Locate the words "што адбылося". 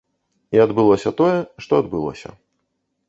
1.67-2.29